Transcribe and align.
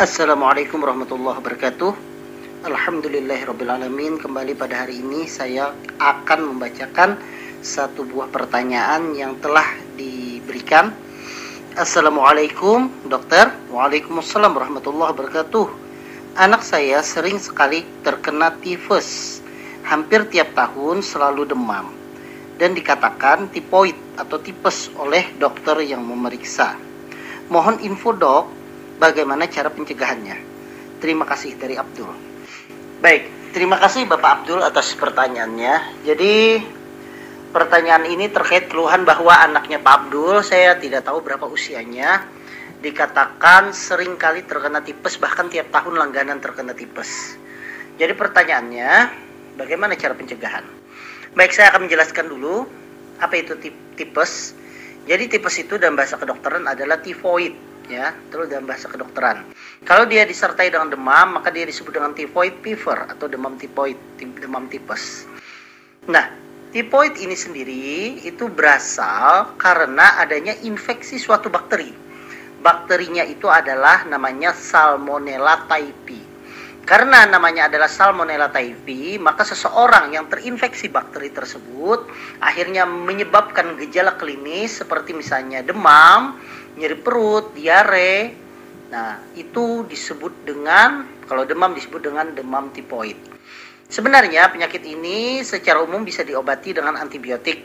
Assalamualaikum 0.00 0.80
warahmatullahi 0.80 1.44
wabarakatuh. 1.44 1.92
Alhamdulillahirrabbilalamin 2.64 4.16
Kembali 4.16 4.56
pada 4.56 4.88
hari 4.88 5.04
ini 5.04 5.28
saya 5.28 5.76
akan 6.00 6.56
membacakan 6.56 7.20
Satu 7.60 8.08
buah 8.08 8.32
pertanyaan 8.32 9.12
yang 9.12 9.36
telah 9.44 9.76
diberikan. 10.00 10.96
Assalamualaikum 11.76 12.88
dokter. 13.12 13.52
Waalaikumsalam 13.68 14.56
warahmatullahi 14.56 15.12
wabarakatuh. 15.12 15.68
Anak 16.40 16.64
saya 16.64 17.04
sering 17.04 17.36
sekali 17.36 17.84
terkena 18.00 18.56
tifus. 18.64 19.44
Hampir 19.84 20.24
tiap 20.32 20.56
tahun 20.56 21.04
selalu 21.04 21.52
demam. 21.52 21.92
Dan 22.56 22.72
dikatakan 22.72 23.52
tipoid 23.52 24.00
atau 24.16 24.40
tipes 24.40 24.88
oleh 24.96 25.28
dokter 25.36 25.76
yang 25.84 26.00
memeriksa. 26.00 26.72
Mohon 27.52 27.84
info 27.84 28.16
dok 28.16 28.59
bagaimana 29.00 29.48
cara 29.48 29.72
pencegahannya. 29.72 30.36
Terima 31.00 31.24
kasih 31.24 31.56
dari 31.56 31.80
Abdul. 31.80 32.12
Baik, 33.00 33.56
terima 33.56 33.80
kasih 33.80 34.04
Bapak 34.04 34.44
Abdul 34.44 34.60
atas 34.60 34.92
pertanyaannya. 34.92 36.04
Jadi 36.04 36.60
pertanyaan 37.50 38.04
ini 38.04 38.28
terkait 38.28 38.68
keluhan 38.68 39.08
bahwa 39.08 39.32
anaknya 39.32 39.80
Pak 39.80 39.94
Abdul, 40.04 40.44
saya 40.44 40.76
tidak 40.76 41.08
tahu 41.08 41.24
berapa 41.24 41.48
usianya, 41.48 42.28
dikatakan 42.84 43.72
sering 43.72 44.20
kali 44.20 44.44
terkena 44.44 44.84
tipes, 44.84 45.16
bahkan 45.16 45.48
tiap 45.48 45.72
tahun 45.72 45.96
langganan 45.96 46.36
terkena 46.44 46.76
tipes. 46.76 47.40
Jadi 47.96 48.12
pertanyaannya, 48.12 48.90
bagaimana 49.56 49.96
cara 49.96 50.12
pencegahan? 50.12 50.64
Baik, 51.32 51.56
saya 51.56 51.72
akan 51.72 51.88
menjelaskan 51.88 52.28
dulu 52.28 52.68
apa 53.16 53.32
itu 53.40 53.56
tipes. 53.96 54.52
Jadi 55.08 55.32
tipes 55.32 55.56
itu 55.56 55.80
dalam 55.80 55.96
bahasa 55.96 56.20
kedokteran 56.20 56.68
adalah 56.68 57.00
tifoid 57.00 57.69
ya 57.90 58.14
terus 58.30 58.46
dalam 58.46 58.70
bahasa 58.70 58.86
kedokteran. 58.86 59.50
Kalau 59.82 60.06
dia 60.06 60.22
disertai 60.22 60.70
dengan 60.70 60.94
demam 60.94 61.42
maka 61.42 61.50
dia 61.50 61.66
disebut 61.66 61.90
dengan 61.90 62.14
typhoid 62.14 62.62
fever 62.62 63.10
atau 63.10 63.26
demam 63.26 63.58
tipoid 63.58 63.98
demam 64.16 64.70
tipes. 64.70 65.26
Nah 66.06 66.30
tipoid 66.70 67.18
ini 67.18 67.34
sendiri 67.34 68.22
itu 68.22 68.46
berasal 68.46 69.58
karena 69.58 70.22
adanya 70.22 70.54
infeksi 70.62 71.18
suatu 71.18 71.50
bakteri. 71.50 71.90
Bakterinya 72.62 73.26
itu 73.26 73.50
adalah 73.50 74.06
namanya 74.06 74.54
salmonella 74.54 75.66
typhi 75.66 76.29
karena 76.90 77.22
namanya 77.22 77.70
adalah 77.70 77.86
Salmonella 77.86 78.50
typhi, 78.50 79.14
maka 79.14 79.46
seseorang 79.46 80.10
yang 80.10 80.26
terinfeksi 80.26 80.90
bakteri 80.90 81.30
tersebut 81.30 82.10
akhirnya 82.42 82.82
menyebabkan 82.82 83.78
gejala 83.78 84.18
klinis 84.18 84.82
seperti 84.82 85.14
misalnya 85.14 85.62
demam, 85.62 86.34
nyeri 86.74 86.98
perut, 86.98 87.54
diare. 87.54 88.34
Nah, 88.90 89.22
itu 89.38 89.86
disebut 89.86 90.42
dengan 90.42 91.06
kalau 91.30 91.46
demam 91.46 91.70
disebut 91.78 92.10
dengan 92.10 92.34
demam 92.34 92.74
tipoid. 92.74 93.14
Sebenarnya 93.86 94.50
penyakit 94.50 94.82
ini 94.82 95.46
secara 95.46 95.78
umum 95.86 96.02
bisa 96.02 96.26
diobati 96.26 96.74
dengan 96.74 96.98
antibiotik 96.98 97.62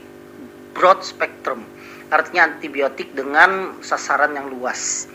broad 0.78 1.02
spectrum. 1.02 1.66
Artinya 2.14 2.54
antibiotik 2.54 3.18
dengan 3.18 3.82
sasaran 3.82 4.38
yang 4.38 4.54
luas. 4.54 5.10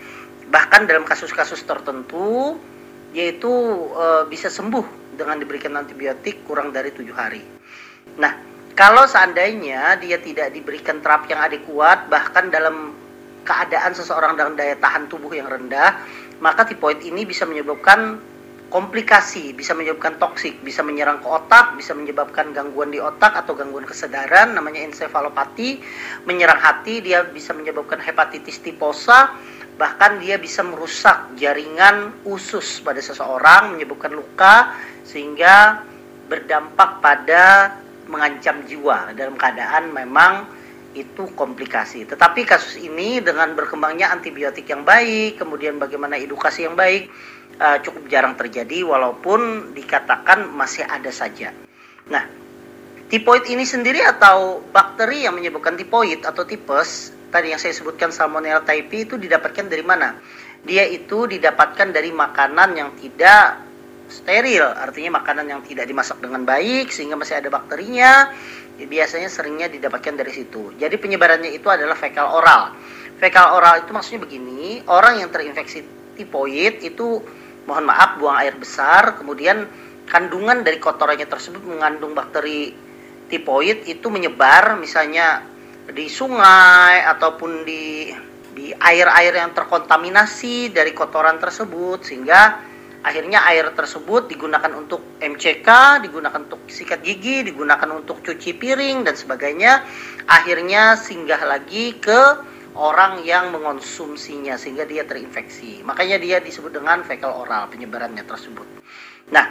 Bahkan 0.50 0.91
dalam 0.91 1.06
kasus-kasus 1.06 1.62
tertentu 1.62 2.58
yaitu 3.11 3.50
e, 3.91 4.31
bisa 4.31 4.47
sembuh 4.47 5.16
dengan 5.19 5.37
diberikan 5.37 5.76
antibiotik 5.76 6.47
kurang 6.47 6.71
dari 6.71 6.94
tujuh 6.94 7.16
hari. 7.16 7.43
Nah, 8.16 8.32
kalau 8.72 9.04
seandainya 9.04 9.98
dia 10.00 10.16
tidak 10.16 10.54
diberikan 10.56 11.03
terapi 11.04 11.34
yang 11.34 11.43
adekuat, 11.44 12.09
bahkan 12.09 12.48
dalam 12.48 12.97
keadaan 13.44 13.93
seseorang 13.93 14.38
dengan 14.38 14.54
daya 14.56 14.76
tahan 14.78 15.10
tubuh 15.10 15.32
yang 15.34 15.50
rendah, 15.50 16.00
maka 16.41 16.65
tipoid 16.65 17.04
ini 17.04 17.28
bisa 17.28 17.44
menyebabkan 17.44 18.21
komplikasi, 18.71 19.50
bisa 19.53 19.75
menyebabkan 19.75 20.16
toksik, 20.22 20.62
bisa 20.62 20.81
menyerang 20.87 21.19
ke 21.19 21.27
otak, 21.27 21.75
bisa 21.75 21.91
menyebabkan 21.92 22.54
gangguan 22.54 22.94
di 22.94 23.03
otak 23.03 23.34
atau 23.34 23.59
gangguan 23.59 23.82
kesadaran, 23.82 24.54
namanya 24.54 24.87
encephalopati, 24.87 25.82
menyerang 26.25 26.62
hati, 26.62 27.03
dia 27.03 27.27
bisa 27.27 27.50
menyebabkan 27.50 27.98
hepatitis 27.98 28.62
tiposa, 28.62 29.34
bahkan 29.80 30.20
dia 30.20 30.36
bisa 30.36 30.60
merusak 30.60 31.41
jaringan 31.41 32.12
usus 32.28 32.84
pada 32.84 33.00
seseorang, 33.00 33.72
menyebabkan 33.72 34.12
luka, 34.12 34.76
sehingga 35.08 35.80
berdampak 36.28 37.00
pada 37.00 37.72
mengancam 38.04 38.60
jiwa 38.68 39.16
dalam 39.16 39.41
keadaan 39.41 39.88
memang 39.88 40.44
itu 40.92 41.32
komplikasi. 41.32 42.04
Tetapi 42.04 42.44
kasus 42.44 42.76
ini 42.76 43.24
dengan 43.24 43.56
berkembangnya 43.56 44.12
antibiotik 44.12 44.68
yang 44.68 44.84
baik, 44.84 45.41
kemudian 45.41 45.80
bagaimana 45.80 46.20
edukasi 46.20 46.68
yang 46.68 46.76
baik, 46.76 47.08
uh, 47.56 47.80
cukup 47.80 48.04
jarang 48.12 48.36
terjadi 48.36 48.84
walaupun 48.84 49.72
dikatakan 49.72 50.44
masih 50.50 50.84
ada 50.84 51.08
saja. 51.08 51.56
Nah, 52.10 52.26
tipoid 53.08 53.48
ini 53.48 53.62
sendiri 53.62 54.04
atau 54.04 54.60
bakteri 54.68 55.24
yang 55.24 55.38
menyebabkan 55.38 55.78
tipoid 55.78 56.26
atau 56.26 56.42
tipes, 56.42 57.16
tadi 57.30 57.54
yang 57.54 57.60
saya 57.62 57.72
sebutkan 57.72 58.10
Salmonella 58.10 58.66
typhi 58.66 59.06
itu 59.08 59.14
didapatkan 59.16 59.66
dari 59.70 59.84
mana? 59.86 60.18
Dia 60.60 60.84
itu 60.84 61.24
didapatkan 61.24 61.88
dari 61.88 62.12
makanan 62.12 62.76
yang 62.76 62.91
tidak 62.98 63.64
steril, 64.10 64.66
artinya 64.66 65.22
makanan 65.22 65.46
yang 65.46 65.60
tidak 65.62 65.86
dimasak 65.86 66.18
dengan 66.18 66.42
baik 66.42 66.91
sehingga 66.91 67.14
masih 67.14 67.38
ada 67.38 67.48
bakterinya 67.48 68.34
biasanya 68.80 69.28
seringnya 69.28 69.68
didapatkan 69.70 70.14
dari 70.18 70.32
situ. 70.32 70.74
Jadi 70.76 70.96
penyebarannya 70.98 71.52
itu 71.52 71.68
adalah 71.68 71.96
fekal 71.96 72.28
oral. 72.32 72.74
Fekal 73.20 73.56
oral 73.56 73.84
itu 73.84 73.91
maksudnya 73.92 74.24
begini, 74.24 74.80
orang 74.88 75.20
yang 75.20 75.28
terinfeksi 75.28 75.84
tipoid 76.16 76.80
itu 76.80 77.20
mohon 77.68 77.84
maaf 77.84 78.16
buang 78.16 78.41
air 78.41 78.56
besar, 78.56 79.20
kemudian 79.20 79.68
kandungan 80.08 80.64
dari 80.64 80.80
kotorannya 80.80 81.28
tersebut 81.28 81.60
mengandung 81.62 82.16
bakteri 82.16 82.72
tipoid 83.30 83.86
itu 83.86 84.10
menyebar 84.10 84.74
misalnya 84.80 85.44
di 85.91 86.06
sungai 86.06 87.03
ataupun 87.05 87.67
di 87.67 88.11
di 88.51 88.75
air-air 88.75 89.34
yang 89.41 89.55
terkontaminasi 89.55 90.75
dari 90.75 90.91
kotoran 90.91 91.39
tersebut 91.39 92.03
sehingga 92.03 92.59
akhirnya 93.01 93.47
air 93.49 93.73
tersebut 93.73 94.28
digunakan 94.28 94.69
untuk 94.77 95.17
MCK, 95.23 95.69
digunakan 96.05 96.41
untuk 96.45 96.69
sikat 96.69 97.01
gigi, 97.01 97.47
digunakan 97.47 97.89
untuk 97.97 98.21
cuci 98.21 98.59
piring 98.59 99.06
dan 99.06 99.17
sebagainya. 99.17 99.87
Akhirnya 100.28 100.99
singgah 101.01 101.41
lagi 101.47 101.97
ke 101.97 102.21
orang 102.77 103.25
yang 103.25 103.51
mengonsumsinya 103.51 104.61
sehingga 104.61 104.84
dia 104.84 105.09
terinfeksi. 105.09 105.83
Makanya 105.83 106.21
dia 106.21 106.39
disebut 106.39 106.77
dengan 106.77 107.03
fecal 107.03 107.33
oral 107.34 107.67
penyebarannya 107.72 108.22
tersebut. 108.22 108.67
Nah, 109.33 109.47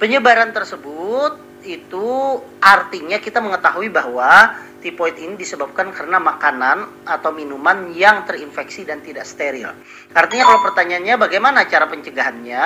penyebaran 0.00 0.50
tersebut 0.50 1.54
itu 1.64 2.40
artinya 2.60 3.16
kita 3.20 3.40
mengetahui 3.40 3.88
bahwa 3.88 4.52
tipoid 4.84 5.16
ini 5.16 5.40
disebabkan 5.40 5.88
karena 5.96 6.20
makanan 6.20 7.08
atau 7.08 7.32
minuman 7.32 7.88
yang 7.96 8.28
terinfeksi 8.28 8.84
dan 8.84 9.00
tidak 9.00 9.24
steril. 9.24 9.72
Artinya 10.12 10.44
kalau 10.44 10.60
pertanyaannya 10.60 11.14
bagaimana 11.16 11.64
cara 11.64 11.88
pencegahannya? 11.88 12.64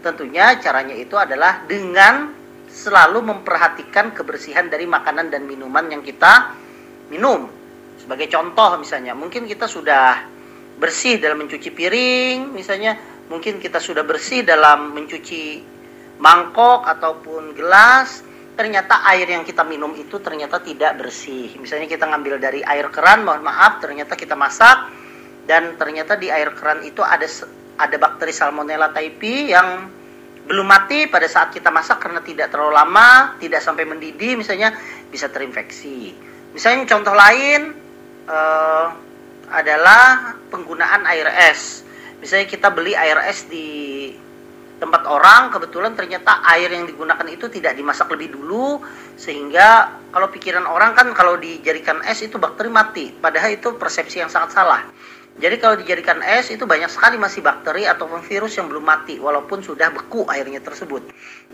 Tentunya 0.00 0.56
caranya 0.56 0.96
itu 0.96 1.12
adalah 1.20 1.68
dengan 1.68 2.32
selalu 2.72 3.20
memperhatikan 3.20 4.16
kebersihan 4.16 4.72
dari 4.72 4.88
makanan 4.88 5.28
dan 5.28 5.44
minuman 5.44 5.84
yang 5.92 6.00
kita 6.00 6.56
minum. 7.12 7.50
Sebagai 7.98 8.30
contoh 8.32 8.78
misalnya, 8.80 9.12
mungkin 9.12 9.44
kita 9.44 9.68
sudah 9.68 10.24
bersih 10.78 11.18
dalam 11.18 11.42
mencuci 11.44 11.74
piring, 11.74 12.54
misalnya 12.54 12.96
mungkin 13.28 13.58
kita 13.58 13.82
sudah 13.82 14.06
bersih 14.06 14.46
dalam 14.46 14.94
mencuci 14.94 15.60
mangkok 16.22 16.86
ataupun 16.86 17.52
gelas, 17.58 18.22
ternyata 18.58 19.06
air 19.06 19.30
yang 19.30 19.46
kita 19.46 19.62
minum 19.62 19.94
itu 19.94 20.18
ternyata 20.18 20.58
tidak 20.58 20.98
bersih. 20.98 21.54
Misalnya 21.62 21.86
kita 21.86 22.10
ngambil 22.10 22.42
dari 22.42 22.58
air 22.66 22.90
keran, 22.90 23.22
mohon 23.22 23.46
maaf, 23.46 23.78
ternyata 23.78 24.18
kita 24.18 24.34
masak 24.34 24.90
dan 25.46 25.78
ternyata 25.78 26.18
di 26.18 26.26
air 26.26 26.50
keran 26.58 26.82
itu 26.82 26.98
ada 26.98 27.30
ada 27.78 27.96
bakteri 28.02 28.34
Salmonella 28.34 28.90
typhi 28.90 29.54
yang 29.54 29.86
belum 30.50 30.66
mati 30.66 31.06
pada 31.06 31.30
saat 31.30 31.54
kita 31.54 31.70
masak 31.70 32.02
karena 32.02 32.18
tidak 32.18 32.50
terlalu 32.50 32.74
lama, 32.74 33.38
tidak 33.38 33.62
sampai 33.62 33.86
mendidih, 33.86 34.34
misalnya 34.34 34.74
bisa 35.06 35.30
terinfeksi. 35.30 36.18
Misalnya 36.50 36.88
contoh 36.90 37.14
lain 37.14 37.78
uh, 38.26 38.86
adalah 39.54 40.34
penggunaan 40.50 41.06
air 41.06 41.30
es. 41.52 41.86
Misalnya 42.18 42.50
kita 42.50 42.74
beli 42.74 42.98
air 42.98 43.22
es 43.22 43.46
di 43.46 43.68
tempat 44.78 45.02
orang 45.10 45.50
kebetulan 45.50 45.92
ternyata 45.98 46.42
air 46.54 46.70
yang 46.70 46.86
digunakan 46.86 47.26
itu 47.26 47.50
tidak 47.50 47.74
dimasak 47.74 48.06
lebih 48.14 48.34
dulu 48.38 48.78
sehingga 49.18 49.98
kalau 50.14 50.30
pikiran 50.30 50.64
orang 50.64 50.94
kan 50.94 51.10
kalau 51.12 51.34
dijadikan 51.34 51.98
es 52.06 52.22
itu 52.22 52.38
bakteri 52.38 52.70
mati 52.70 53.10
padahal 53.10 53.50
itu 53.52 53.74
persepsi 53.74 54.22
yang 54.22 54.30
sangat 54.30 54.54
salah. 54.54 54.82
Jadi 55.38 55.54
kalau 55.62 55.78
dijadikan 55.78 56.18
es 56.22 56.50
itu 56.50 56.66
banyak 56.66 56.90
sekali 56.90 57.14
masih 57.14 57.46
bakteri 57.46 57.86
atau 57.86 58.10
virus 58.22 58.58
yang 58.58 58.66
belum 58.66 58.82
mati 58.82 59.22
walaupun 59.22 59.62
sudah 59.62 59.94
beku 59.94 60.26
airnya 60.26 60.58
tersebut. 60.58 61.02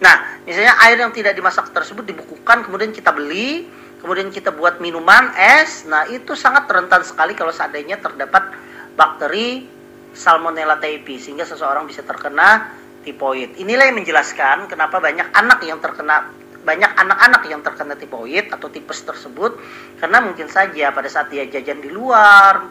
Nah 0.01 0.45
misalnya 0.45 0.77
air 0.89 1.01
yang 1.01 1.13
tidak 1.13 1.37
dimasak 1.37 1.73
tersebut 1.73 2.05
dibukukan 2.05 2.65
kemudian 2.65 2.93
kita 2.93 3.13
beli 3.13 3.69
kemudian 4.05 4.29
kita 4.29 4.53
buat 4.53 4.85
minuman 4.85 5.33
es 5.33 5.89
nah 5.89 6.05
itu 6.05 6.37
sangat 6.37 6.69
rentan 6.69 7.01
sekali 7.01 7.33
kalau 7.33 7.49
seandainya 7.49 7.97
terdapat 8.05 8.53
bakteri 9.01 9.65
Salmonella 10.13 10.79
typhi 10.79 11.17
sehingga 11.19 11.49
seseorang 11.49 11.89
bisa 11.89 12.05
terkena 12.05 12.84
tipoid. 13.05 13.61
Inilah 13.61 13.93
yang 13.93 14.01
menjelaskan 14.01 14.67
kenapa 14.67 14.99
banyak 14.99 15.29
anak 15.37 15.61
yang 15.63 15.79
terkena 15.79 16.33
banyak 16.65 16.89
anak-anak 16.97 17.43
yang 17.47 17.61
terkena 17.61 17.93
tipoid 17.93 18.49
atau 18.49 18.73
tipes 18.73 19.05
tersebut 19.05 19.61
karena 20.01 20.25
mungkin 20.25 20.49
saja 20.49 20.89
pada 20.97 21.13
saat 21.13 21.29
dia 21.29 21.45
jajan 21.45 21.85
di 21.85 21.93
luar, 21.93 22.65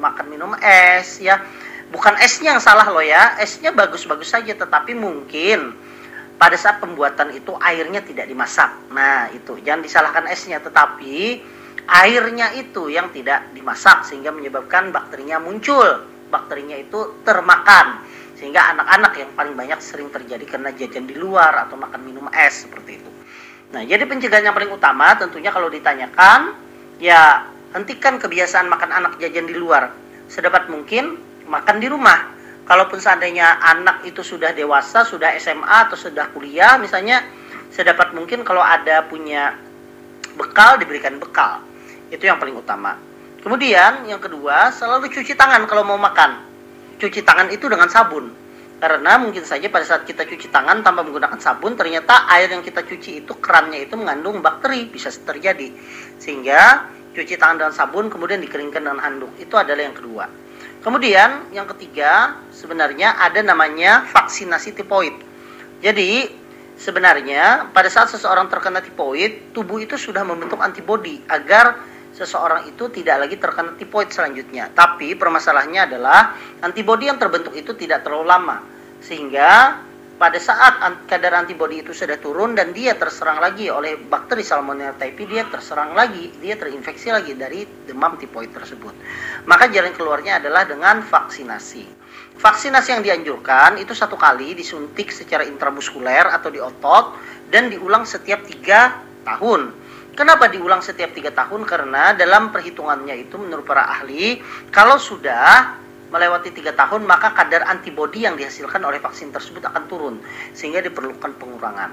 makan 0.00 0.26
minum 0.32 0.56
es 0.58 1.20
ya. 1.20 1.38
Bukan 1.92 2.16
esnya 2.18 2.56
yang 2.56 2.64
salah 2.64 2.88
loh 2.88 3.04
ya, 3.04 3.36
esnya 3.38 3.70
bagus-bagus 3.70 4.32
saja 4.32 4.56
tetapi 4.56 4.96
mungkin 4.96 5.76
pada 6.40 6.56
saat 6.58 6.82
pembuatan 6.82 7.30
itu 7.36 7.54
airnya 7.60 8.02
tidak 8.02 8.26
dimasak. 8.26 8.72
Nah, 8.90 9.30
itu 9.30 9.60
jangan 9.62 9.84
disalahkan 9.84 10.24
esnya 10.26 10.58
tetapi 10.58 11.44
airnya 11.86 12.56
itu 12.56 12.88
yang 12.88 13.12
tidak 13.12 13.52
dimasak 13.52 14.08
sehingga 14.08 14.32
menyebabkan 14.32 14.90
bakterinya 14.90 15.38
muncul. 15.38 16.02
Bakterinya 16.32 16.74
itu 16.80 17.22
termakan 17.22 18.02
sehingga 18.34 18.74
anak-anak 18.74 19.12
yang 19.18 19.30
paling 19.38 19.54
banyak 19.54 19.78
sering 19.78 20.10
terjadi 20.10 20.44
karena 20.46 20.74
jajan 20.74 21.06
di 21.06 21.14
luar 21.14 21.66
atau 21.66 21.78
makan 21.78 22.00
minum 22.02 22.26
es 22.34 22.66
seperti 22.66 22.98
itu. 22.98 23.10
Nah, 23.74 23.82
jadi 23.82 24.06
pencegahan 24.06 24.46
yang 24.46 24.54
paling 24.54 24.70
utama 24.70 25.14
tentunya 25.18 25.50
kalau 25.50 25.66
ditanyakan, 25.66 26.54
ya 27.02 27.46
hentikan 27.74 28.22
kebiasaan 28.22 28.70
makan 28.70 28.90
anak 28.90 29.12
jajan 29.18 29.50
di 29.50 29.54
luar. 29.58 29.90
Sedapat 30.30 30.70
mungkin 30.70 31.18
makan 31.50 31.82
di 31.82 31.90
rumah. 31.90 32.34
Kalaupun 32.64 32.96
seandainya 32.96 33.60
anak 33.60 34.08
itu 34.08 34.24
sudah 34.24 34.56
dewasa, 34.56 35.04
sudah 35.04 35.36
SMA 35.36 35.90
atau 35.90 35.98
sudah 36.00 36.32
kuliah 36.32 36.80
misalnya, 36.80 37.20
sedapat 37.68 38.16
mungkin 38.16 38.40
kalau 38.40 38.64
ada 38.64 39.04
punya 39.04 39.52
bekal 40.38 40.80
diberikan 40.80 41.20
bekal. 41.20 41.60
Itu 42.08 42.24
yang 42.24 42.40
paling 42.40 42.56
utama. 42.56 42.96
Kemudian 43.44 44.08
yang 44.08 44.22
kedua, 44.22 44.72
selalu 44.72 45.12
cuci 45.12 45.36
tangan 45.36 45.68
kalau 45.68 45.84
mau 45.84 46.00
makan. 46.00 46.53
Cuci 47.04 47.20
tangan 47.20 47.52
itu 47.52 47.68
dengan 47.68 47.92
sabun 47.92 48.32
karena 48.84 49.16
mungkin 49.16 49.48
saja 49.48 49.64
pada 49.72 49.80
saat 49.86 50.02
kita 50.04 50.28
cuci 50.28 50.52
tangan 50.52 50.84
tanpa 50.84 51.00
menggunakan 51.06 51.40
sabun, 51.40 51.72
ternyata 51.72 52.28
air 52.28 52.52
yang 52.52 52.60
kita 52.60 52.84
cuci 52.84 53.24
itu 53.24 53.32
kerannya 53.40 53.86
itu 53.86 53.96
mengandung 53.96 54.44
bakteri, 54.44 54.84
bisa 54.90 55.08
terjadi. 55.08 55.72
Sehingga 56.20 56.90
cuci 57.16 57.40
tangan 57.40 57.64
dengan 57.64 57.72
sabun 57.72 58.12
kemudian 58.12 58.44
dikeringkan 58.44 58.84
dengan 58.84 59.00
handuk. 59.00 59.32
Itu 59.40 59.56
adalah 59.56 59.88
yang 59.88 59.96
kedua. 59.96 60.28
Kemudian 60.84 61.48
yang 61.56 61.64
ketiga, 61.72 62.36
sebenarnya 62.52 63.16
ada 63.16 63.40
namanya 63.40 64.04
vaksinasi 64.04 64.76
tipoid. 64.76 65.16
Jadi 65.80 66.28
sebenarnya 66.76 67.72
pada 67.72 67.88
saat 67.88 68.12
seseorang 68.12 68.52
terkena 68.52 68.84
tipoid, 68.84 69.56
tubuh 69.56 69.80
itu 69.80 69.96
sudah 69.96 70.28
membentuk 70.28 70.60
antibodi 70.60 71.24
agar 71.32 71.80
seseorang 72.14 72.70
itu 72.70 72.88
tidak 72.94 73.26
lagi 73.26 73.36
terkena 73.36 73.74
tipoid 73.74 74.08
selanjutnya. 74.14 74.70
Tapi 74.70 75.18
permasalahannya 75.18 75.82
adalah 75.90 76.38
antibodi 76.62 77.10
yang 77.10 77.18
terbentuk 77.18 77.52
itu 77.58 77.74
tidak 77.74 78.06
terlalu 78.06 78.26
lama 78.30 78.56
sehingga 79.04 79.82
pada 80.14 80.38
saat 80.38 80.78
kadar 81.10 81.42
antibodi 81.42 81.82
itu 81.82 81.90
sudah 81.90 82.14
turun 82.22 82.54
dan 82.54 82.70
dia 82.70 82.94
terserang 82.94 83.42
lagi 83.42 83.66
oleh 83.66 83.98
bakteri 83.98 84.46
Salmonella 84.46 84.94
typhi, 84.94 85.26
dia 85.26 85.42
terserang 85.50 85.90
lagi, 85.90 86.30
dia 86.38 86.54
terinfeksi 86.54 87.10
lagi 87.10 87.34
dari 87.34 87.66
demam 87.84 88.14
tipoid 88.14 88.54
tersebut. 88.54 88.94
Maka 89.50 89.66
jalan 89.74 89.90
keluarnya 89.90 90.38
adalah 90.38 90.70
dengan 90.70 91.02
vaksinasi. 91.02 92.06
Vaksinasi 92.38 92.88
yang 92.94 93.02
dianjurkan 93.02 93.82
itu 93.82 93.90
satu 93.90 94.14
kali 94.14 94.54
disuntik 94.54 95.10
secara 95.10 95.42
intramuskuler 95.42 96.30
atau 96.30 96.46
di 96.46 96.62
otot 96.62 97.18
dan 97.50 97.74
diulang 97.74 98.06
setiap 98.06 98.46
tiga 98.46 99.02
tahun. 99.26 99.83
Kenapa 100.14 100.46
diulang 100.46 100.78
setiap 100.78 101.10
tiga 101.10 101.34
tahun? 101.34 101.66
Karena 101.66 102.14
dalam 102.14 102.54
perhitungannya 102.54 103.18
itu 103.18 103.34
menurut 103.34 103.66
para 103.66 103.82
ahli, 103.90 104.38
kalau 104.70 104.94
sudah 104.94 105.82
melewati 106.14 106.54
tiga 106.54 106.70
tahun 106.70 107.02
maka 107.10 107.34
kadar 107.34 107.66
antibodi 107.66 108.22
yang 108.22 108.38
dihasilkan 108.38 108.78
oleh 108.86 109.02
vaksin 109.02 109.34
tersebut 109.34 109.66
akan 109.66 109.82
turun 109.90 110.14
sehingga 110.54 110.78
diperlukan 110.78 111.34
pengurangan. 111.34 111.90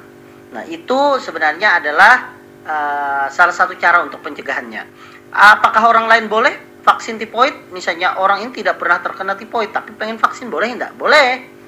Nah 0.53 0.63
itu 0.69 1.17
sebenarnya 1.17 1.81
adalah 1.81 2.29
uh, 2.61 3.25
salah 3.33 3.55
satu 3.55 3.73
cara 3.81 4.05
untuk 4.05 4.21
pencegahannya. 4.21 4.85
Apakah 5.33 5.89
orang 5.89 6.05
lain 6.05 6.29
boleh 6.29 6.53
vaksin 6.85 7.17
tipoid? 7.17 7.73
Misalnya 7.73 8.21
orang 8.21 8.45
ini 8.45 8.61
tidak 8.61 8.77
pernah 8.77 9.01
terkena 9.01 9.33
tipoid 9.33 9.73
tapi 9.73 9.97
pengen 9.97 10.21
vaksin 10.21 10.53
boleh 10.53 10.77
tidak? 10.77 10.93
Boleh. 10.93 11.60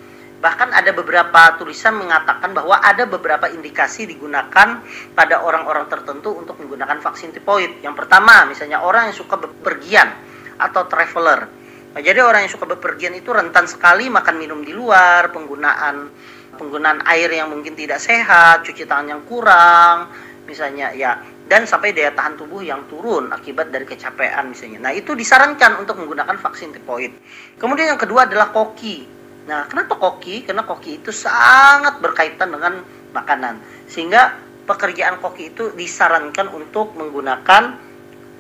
Bahkan 0.44 0.76
ada 0.76 0.92
beberapa 0.92 1.56
tulisan 1.56 1.96
mengatakan 1.96 2.52
bahwa 2.52 2.84
ada 2.84 3.08
beberapa 3.08 3.48
indikasi 3.48 4.04
digunakan 4.04 4.84
pada 5.16 5.40
orang-orang 5.40 5.88
tertentu 5.88 6.36
untuk 6.36 6.60
menggunakan 6.60 7.00
vaksin 7.00 7.32
tipoid. 7.32 7.80
Yang 7.80 8.04
pertama, 8.04 8.44
misalnya 8.44 8.84
orang 8.84 9.08
yang 9.08 9.16
suka 9.16 9.40
bepergian 9.40 10.12
atau 10.60 10.84
traveler 10.92 11.64
Nah, 11.94 12.02
jadi 12.02 12.26
orang 12.26 12.50
yang 12.50 12.54
suka 12.58 12.66
bepergian 12.66 13.14
itu 13.14 13.30
rentan 13.30 13.70
sekali 13.70 14.10
makan 14.10 14.36
minum 14.42 14.66
di 14.66 14.74
luar, 14.74 15.30
penggunaan 15.30 16.10
penggunaan 16.58 17.06
air 17.06 17.30
yang 17.30 17.54
mungkin 17.54 17.78
tidak 17.78 18.02
sehat, 18.02 18.66
cuci 18.66 18.90
tangan 18.90 19.14
yang 19.14 19.22
kurang, 19.30 20.10
misalnya 20.50 20.90
ya 20.94 21.22
dan 21.46 21.70
sampai 21.70 21.94
daya 21.94 22.10
tahan 22.16 22.34
tubuh 22.34 22.66
yang 22.66 22.90
turun 22.90 23.30
akibat 23.30 23.70
dari 23.70 23.86
kecapean 23.86 24.50
misalnya. 24.50 24.90
Nah, 24.90 24.94
itu 24.96 25.14
disarankan 25.14 25.86
untuk 25.86 26.02
menggunakan 26.02 26.34
vaksin 26.42 26.74
tipoid. 26.74 27.14
Kemudian 27.62 27.94
yang 27.94 28.02
kedua 28.02 28.26
adalah 28.26 28.50
koki. 28.50 29.06
Nah, 29.44 29.68
kenapa 29.68 30.00
koki? 30.00 30.48
Karena 30.48 30.64
koki 30.64 31.04
itu 31.04 31.12
sangat 31.12 32.00
berkaitan 32.00 32.52
dengan 32.52 32.80
makanan. 33.12 33.60
Sehingga 33.92 34.40
pekerjaan 34.64 35.20
koki 35.20 35.52
itu 35.52 35.76
disarankan 35.76 36.48
untuk 36.56 36.96
menggunakan 36.96 37.76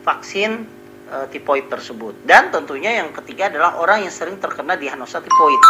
vaksin 0.08 0.52
uh, 1.12 1.28
tipoid 1.28 1.68
tersebut. 1.68 2.24
Dan 2.24 2.52
tentunya 2.52 3.04
yang 3.04 3.12
ketiga 3.12 3.52
adalah 3.52 3.80
orang 3.80 4.08
yang 4.08 4.14
sering 4.14 4.40
terkena 4.40 4.80
diagnosa 4.80 5.20
tipoid. 5.20 5.62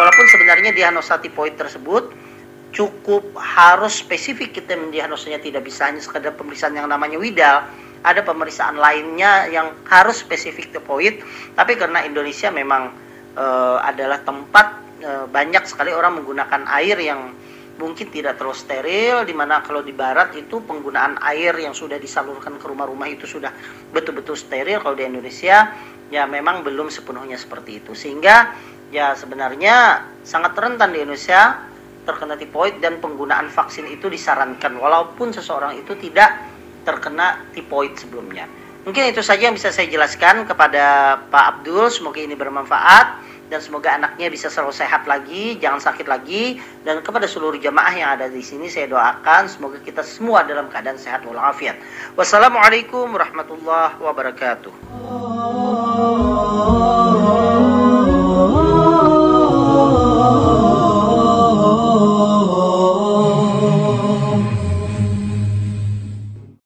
Walaupun 0.00 0.26
sebenarnya 0.32 0.70
diagnosa 0.72 1.20
tipoid 1.20 1.60
tersebut 1.60 2.28
cukup 2.72 3.32
harus 3.40 4.04
spesifik 4.04 4.60
kita 4.60 4.76
mendiagnosanya 4.76 5.40
tidak 5.40 5.64
bisa 5.64 5.88
hanya 5.88 6.04
sekadar 6.04 6.36
pemeriksaan 6.36 6.76
yang 6.76 6.88
namanya 6.88 7.16
widal 7.16 7.64
ada 8.04 8.20
pemeriksaan 8.22 8.76
lainnya 8.76 9.48
yang 9.48 9.72
harus 9.88 10.20
spesifik 10.20 10.70
tipoid 10.76 11.24
tapi 11.56 11.80
karena 11.80 12.04
Indonesia 12.04 12.52
memang 12.52 12.92
e, 13.34 13.46
adalah 13.82 14.20
tempat 14.22 14.87
e, 14.98 15.10
banyak 15.30 15.64
sekali 15.64 15.94
orang 15.94 16.22
menggunakan 16.22 16.66
air 16.78 16.98
yang 16.98 17.34
mungkin 17.78 18.10
tidak 18.10 18.36
terlalu 18.36 18.58
steril 18.58 19.16
di 19.22 19.32
mana 19.32 19.62
kalau 19.62 19.86
di 19.86 19.94
barat 19.94 20.34
itu 20.34 20.58
penggunaan 20.66 21.22
air 21.22 21.54
yang 21.54 21.72
sudah 21.72 21.96
disalurkan 21.96 22.58
ke 22.58 22.66
rumah-rumah 22.66 23.06
itu 23.06 23.24
sudah 23.24 23.54
betul-betul 23.94 24.34
steril 24.34 24.82
kalau 24.82 24.98
di 24.98 25.06
Indonesia 25.06 25.72
ya 26.10 26.26
memang 26.26 26.66
belum 26.66 26.90
sepenuhnya 26.90 27.38
seperti 27.38 27.78
itu 27.78 27.94
sehingga 27.94 28.50
ya 28.90 29.14
sebenarnya 29.14 30.04
sangat 30.26 30.58
rentan 30.58 30.90
di 30.90 31.06
Indonesia 31.06 31.70
terkena 32.08 32.40
tipoid 32.40 32.80
dan 32.80 32.98
penggunaan 33.04 33.52
vaksin 33.52 33.84
itu 33.86 34.08
disarankan 34.08 34.80
walaupun 34.80 35.30
seseorang 35.30 35.76
itu 35.76 35.92
tidak 36.00 36.40
terkena 36.88 37.44
tipoid 37.52 38.00
sebelumnya. 38.00 38.48
Mungkin 38.88 39.12
itu 39.12 39.20
saja 39.20 39.52
yang 39.52 39.52
bisa 39.52 39.68
saya 39.68 39.92
jelaskan 39.92 40.48
kepada 40.48 41.20
Pak 41.28 41.44
Abdul. 41.60 41.92
Semoga 41.92 42.24
ini 42.24 42.32
bermanfaat 42.32 43.27
dan 43.48 43.60
semoga 43.64 43.96
anaknya 43.96 44.28
bisa 44.28 44.52
selalu 44.52 44.72
sehat 44.76 45.08
lagi, 45.08 45.56
jangan 45.60 45.80
sakit 45.80 46.04
lagi 46.04 46.60
dan 46.84 47.00
kepada 47.00 47.24
seluruh 47.24 47.56
jemaah 47.60 47.92
yang 47.96 48.10
ada 48.16 48.28
di 48.28 48.44
sini 48.44 48.68
saya 48.68 48.88
doakan 48.88 49.48
semoga 49.48 49.80
kita 49.80 50.04
semua 50.04 50.44
dalam 50.44 50.68
keadaan 50.68 51.00
sehat 51.00 51.24
walafiat. 51.24 51.80
Wassalamualaikum 52.14 53.08
warahmatullahi 53.12 53.96
wabarakatuh. 54.00 54.72